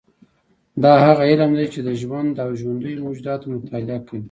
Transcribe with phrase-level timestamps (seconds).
[0.83, 4.19] دا هغه علم دی چې د ژوند او ژوندیو موجوداتو مطالعه کوي